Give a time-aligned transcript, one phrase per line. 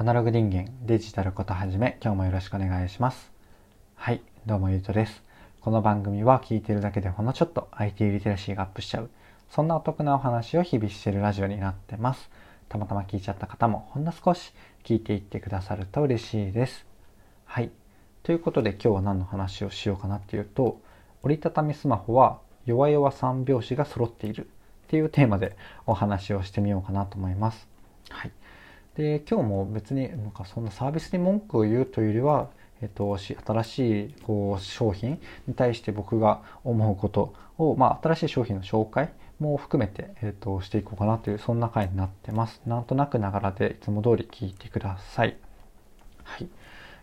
[0.00, 3.32] アナログ人間デジタルことはじめ今日もよろしくお願いします。
[3.96, 5.24] はいどうもゆうとです。
[5.60, 9.10] この番組は聞いてるだけでほんのちょっと IT リテラシーがアップしちゃう
[9.50, 12.30] そんなお得なお話を日々してるラジオになってます。
[12.68, 14.52] たまたま聞いちゃった方もほんの少し
[14.84, 16.86] 聞いていってくださると嬉しいです。
[17.44, 17.72] はい
[18.22, 20.80] ということで今日は何の話をしようかなっていうと
[21.24, 24.48] 折りたたみスマホは弱々三拍子が揃っているっ
[24.86, 25.56] ていうテーマで
[25.86, 27.66] お話をしてみようかなと思います。
[28.10, 28.30] はい。
[28.98, 32.50] で今日も別になんかそんなサービスに文句を言うというよりは、
[32.82, 42.60] えっと、新しいこう商品に対して僕が思うことを、まあ、新しい商品の紹介も含めて、えっと、していこうかなというそんな回になってます。
[42.66, 45.36] なんとなくながらでいつも通り聞いてください。
[46.24, 46.48] はい。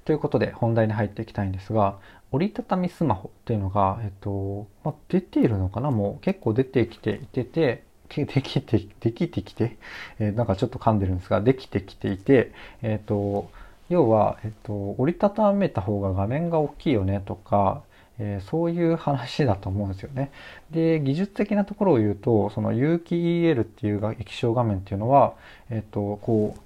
[0.03, 1.97] ということで本題に入っていきたいんですが
[2.33, 5.91] 折りたたみスマホっていうのが、えっとまあ、出ているのかな？
[5.91, 7.85] もう結構出てきていてて
[8.15, 9.77] できて、できてきて、
[10.19, 12.51] えー、なんかちょっと噛んでるんですが、できてきていて、
[12.81, 13.49] えっ、ー、と、
[13.89, 17.81] 要は、えっ、ー、と、折りたためた方が画面が大きいよねとか、
[18.17, 20.31] えー、そういう話だと思うんですよね。
[20.71, 25.33] で、技術的なところを言うと、その有機 EL っていう液晶画面っていうのは、
[25.69, 26.59] えっ、と、こう、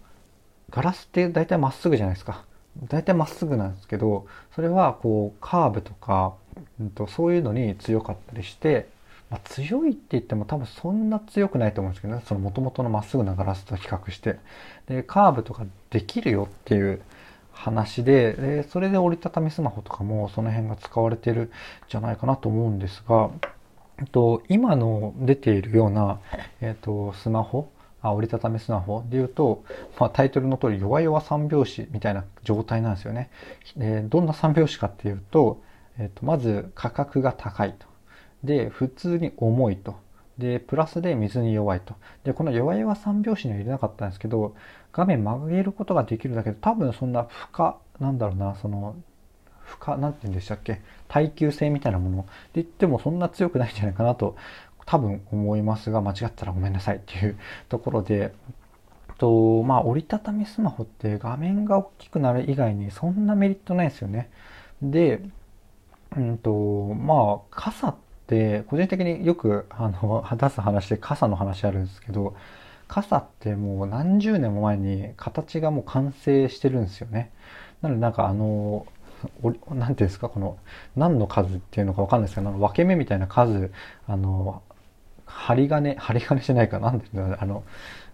[0.69, 2.43] ガラスって大体まっすぐじゃないですか。
[2.87, 6.33] 大体まっすぐなんですけど、それはこう、カーブとか、
[6.79, 8.87] うんと、そういうのに強かったりして、
[9.29, 14.37] まあ、強いって言っても多分そんな強くないと思うんですけどねその元々のまっすぐなガラスと比較して
[14.87, 17.01] でカーブとかできるよっていう
[17.51, 21.51] 話ででそれで折りたたみスマホとかもその辺が使われてるん
[21.89, 23.29] じゃないかなと思うんですが、
[24.11, 26.19] と、今の出ているような、
[26.61, 27.69] えっと、スマホ
[28.01, 29.63] あ折りたたみスマホで言うと、
[29.99, 33.29] まあ、タイトルの通り弱々三拍子みたいな状態なんですよね。
[33.75, 35.61] でどんな三拍子かっていうと、
[35.97, 37.88] えっと、まず価格が高いと。
[38.43, 39.95] で、普通に重いと。
[40.37, 41.95] で、プラスで水に弱いと。
[42.23, 44.55] で、この弱々三拍子には入れなかったんですけど、
[44.93, 48.95] 画面曲げることができるだけで、多分そんな負荷、なんだろうな、その、
[49.61, 50.81] 負荷、なんて言うんでしたっけ？
[51.09, 54.35] 耐久性みたいなもので言ってもそんな強くないんじゃないかなと、
[54.85, 58.33] 多分思いますが、間違ったらごめんなさいっていうところで、
[59.17, 64.31] と、まあ、折りたたみスマホって画面が大きくなる以外にそんなメリットないですよね。
[64.81, 65.21] で、
[66.15, 67.99] うんと、まあ、傘って
[68.29, 72.35] で個人的によくあの 出す話で傘の話あるんですけど
[72.87, 77.31] 傘ってもう何十年も前に形がもう完成してるんですよね。
[77.81, 78.85] なのでなんかあの
[79.43, 80.57] 何て言うんですかこの
[80.95, 83.71] 何の数っていうのか分かんないですけど分け目みたいな数
[84.07, 84.61] あの
[85.25, 87.63] 針金針金じゃないかなんて言うんだあの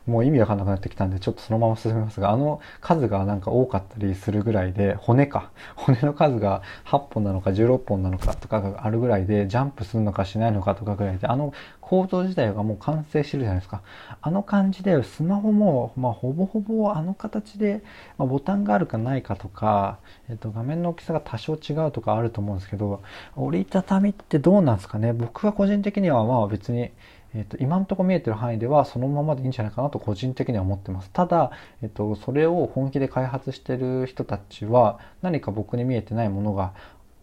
[0.08, 5.52] もう意味わかんなくなってきたんで、ちょっとそのまま進めますが、あの数がなんか多かったりするぐらいで、骨か。
[5.76, 13.82] 骨の数が8本なのか16本なのかとかがあるぐらいで、ジャンプするのかしないのかとかぐらいで、あの構造自体がもう完成してるじゃないですか。
[14.22, 17.82] あの感じで、スマホも、まあ、ほぼほぼあの形で、
[18.18, 20.00] まあ、ボタンがあるかないかとか、
[20.30, 23.02] えっと、画面の大きさが多少違うとかあると思うんですけど、
[23.36, 26.92] 折りたたみってどうなんですかね僕は個人的にはまあ別に、
[27.36, 31.10] えーと、今のところ見えてる範囲ではそのままでいいんじゃないかなと個人的には思ってます。
[31.12, 31.52] ただ、
[31.82, 36.74] えーと、それを本気で開発してる人たちは何か僕に見えてないものが、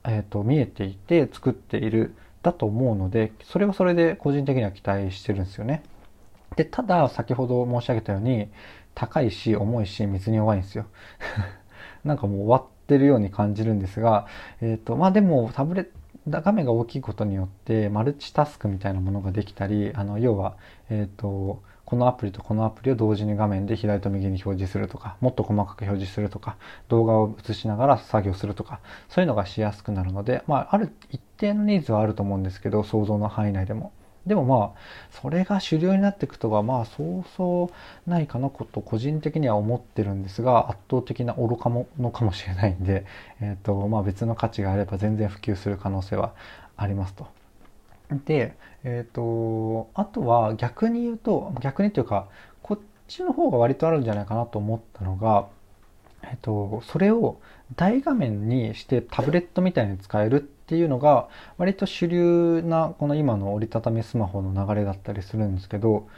[0.05, 5.83] えーと、見えていて作っているだと思うのでそれはそれで個人的には期待してるんですよね。
[6.57, 8.49] でただ先ほど申し上げたように
[8.95, 10.85] 高いし重いし水に弱いんですよ。
[12.05, 14.27] なんかもう終わってるように感じるんですが、
[14.61, 15.91] え、ー、とまあでもタブレット
[16.29, 20.57] 画面が大きいことによってマルチタスクみたいなものができたりあの要は、
[20.89, 26.57] えーと、このアプリとこのアプリを同時に画面で左と右に表示するとかもっと細かく表示するとか
[26.89, 33.93] 動画を映しながら作業するとかそういうのがしやすくなるので、まあ、ある一定のニーズはあると思うんですけど想像の範囲内でも。
[34.27, 37.71] でもまあそれが主流になっていくとはまあそうそ
[38.07, 43.05] うないかなこと個人的には思ってるんですが圧倒的な愚か者かもしれないんで、
[43.41, 46.35] えーとまあ、別の価値があれば全然普及する可能性は
[46.77, 47.27] ありますと。
[48.27, 52.29] で、えっ、ー、とあとは逆に言うと逆にというか
[52.63, 52.79] こっ
[53.09, 55.49] ちの方が割とあるんじゃないかなと思ったのが、
[56.23, 57.39] えっ、ー、とそれを
[57.75, 61.29] 大画面にしてタブレットみたいに使えるってていうのが
[61.59, 66.09] 割と主流なこの今の折りたたみスマホの流れだったりするんですけど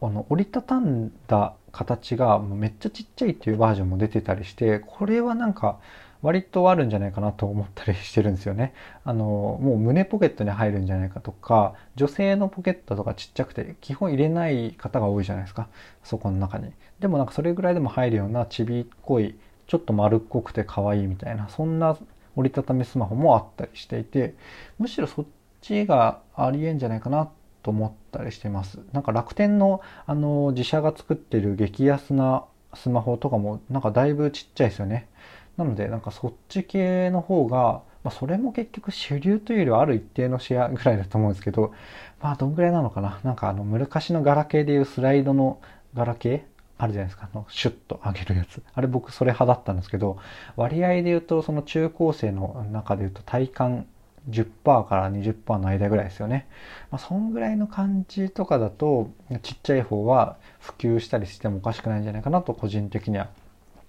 [0.00, 5.78] あの折りたたんだ形がめっちゃちっちゃいっていうバージョンも出てたりしてこれはなんか
[6.20, 8.74] 割とあるんじゃないかなと思ったりしてるんですよね。
[9.04, 9.24] あの
[9.62, 15.68] もう胸ポケットに入るんじゃないかとか女性のポケットとかちっちゃくて基本入れない方が多いじゃないですか
[16.02, 16.72] そこの中に。
[16.98, 19.36] でもなんかそれぐらいでも入るようなちびっこい
[19.68, 21.96] ちょっと丸っこくて可愛いみたいなそんな
[22.36, 24.34] 折りたたみスマホもあったりしていて
[24.78, 25.24] むしろそっ
[25.60, 27.30] ちがありえんじゃないかな
[27.62, 32.44] と思ったりしてますなんか楽天のあの自社が作ってる激安な
[32.74, 35.08] スマホとかもなんかだいぶちっちゃいですよね。
[35.56, 41.72] なのでなんかそっち系の方が、まあ、それも結局主流というよりはある一定のシェアぐらいだと思うんですけど、
[42.20, 43.20] まあどんぐらいなのかな。
[43.22, 45.60] なんかあの昔のガラケーでいうスライドの
[45.94, 46.51] ガラケー
[46.82, 47.28] あるじゃないですか。
[47.32, 48.60] あの、シュッと上げるやつ。
[48.74, 50.18] あれ僕それ派だったんですけど、
[50.56, 53.86] 割合で言うと、その中高生の中で言うと体感
[54.28, 56.48] 10%から20%の間ぐらいですよね。
[56.90, 59.10] まあ、そんぐらいの感じとかだと、
[59.42, 63.28] ちっちゃい方は普及したりしてもおかしくないんじゃないかなと個人的には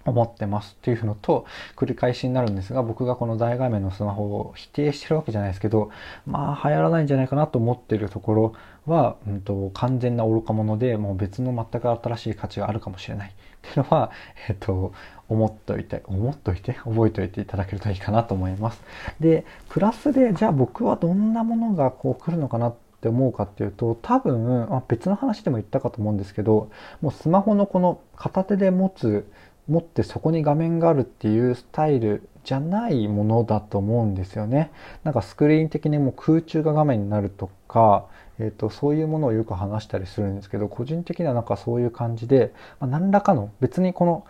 [0.05, 1.45] 思ってますっていうのと
[1.75, 5.91] 繰り返しになるんですが僕がこの大画面のスマホを否定してるわけじゃないですけど
[6.25, 8.53] まあ流行らないんじゃないかなと思ってるところ
[8.85, 14.11] は、うんと、完全な愚か者でもう別の全く新しい価値があるかもしれないっていうのは、
[14.49, 14.93] えっと、
[15.29, 16.73] 思っといて思っといて？
[16.73, 18.81] 覚えておいていただけるといいかなと思います。
[19.21, 26.69] でプラスでじゃあ僕はどんなものがこう来るのかなって思うかっていうと多分あ別の話でも言ったかと思うんですけど
[27.01, 29.29] もうスマホのこの片手で持つ
[29.67, 34.71] 持ってそこに画面があるっていうスタイルじゃないものだと思うんですよね。
[35.03, 38.05] なんかスクリーン的にも空中が画面になるとか、
[38.39, 44.25] えーと、そういうものをよく話したりするんですけど個人的にはなんかそういう感じで、まあ、何らかの別にこの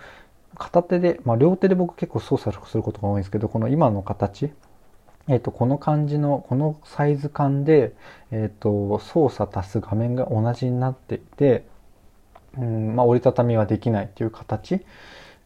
[0.56, 4.52] 片手で、まあ、両手で僕結構操作することが多いんですけどこの今の形
[5.28, 7.94] えっ、ー、と、この感じの、このサイズ感で、
[8.32, 11.66] え、ー、と、操作足す画面が同じになっていて、
[12.58, 14.86] うん、まあ、折りたたみはできないっていう形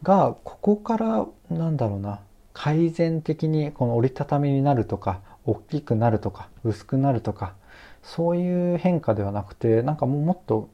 [0.02, 2.20] がここからなんだろうな。
[2.58, 7.54] 改善的にこの折りたたみになるとか大きくなるとか薄くなるとか
[8.02, 10.68] そういう変化ではなくてなんかもっと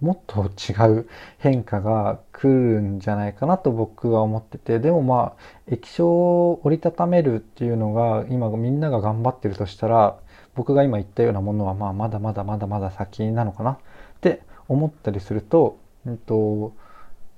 [0.00, 10.18] もっと違う変化が来るんじゃないかなと僕は思っててでもまあ液晶を折りたためるっていうのが今みんなが頑張ってるとしたら
[10.54, 13.78] 僕が今言ったようなものはまあまだまだまだまだ先なのかなっ
[14.20, 16.74] て思ったりすると、えっと、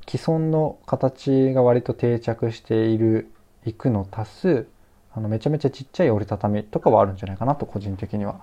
[0.06, 3.31] 既存の形が割と定着している
[3.64, 4.66] いくの多数
[5.14, 8.40] あのめちゃめちゃちっちゃい折りたたみとかはあるんじゃないかなと個人的には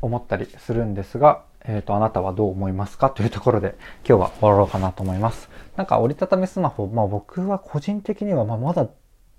[0.00, 3.76] 思ったりするんですが、えっ、ー、と、あなたはどう思いますかというところで
[4.08, 5.50] 今日は終わろうかなと思います。
[5.76, 8.88] なんか折りたたみスマホ、まあ僕は個人的にはままだ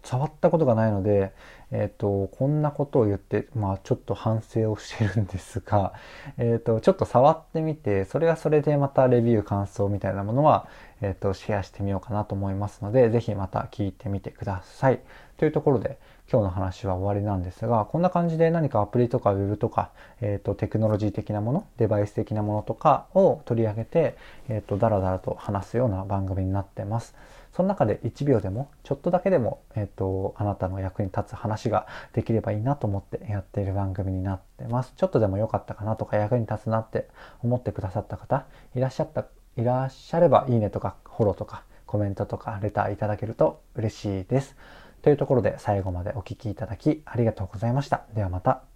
[0.04, 1.34] 触ったことがないので、
[1.72, 5.94] えっ、ー、と、こんなことを言って、まあちょっと反省をしてるんですが、
[6.38, 10.68] えっ、ー、と、ちょっと触ってみて、それはそれでまたレビュー感想みたいなものは、
[11.02, 15.00] えっ、ー、と、シェアしてみようかなと思いますので、ぜひまた聞いてみてください。
[15.38, 16.00] というところで、
[16.32, 19.92] 今日の話は終わりなんですが、こんな感じで何かアプリとかウェブとか、
[20.22, 24.16] えっ、と、テクノロジー的なもの、デバイス的なものとかを取り上げて、
[24.48, 27.16] えっ、と、だらだらと話すような番組になってます。
[27.52, 34.94] その中で1秒でも、ちょっとだけでも、えっ、ー、と、あなたの役に立つ話ができればいいなと思ってやっている番組になってます。
[34.96, 37.10] ちょっとでも良かったかなとか役に立つなって
[37.44, 39.26] 思ってくださった方、いらっしゃった、
[39.58, 44.56] いらっしゃればいいねとかフォローとかコメントとかレターいただけると嬉しいです。
[45.02, 48.04] というところで最後までお聴きいただきありがとうございました。
[48.14, 48.69] ではまた。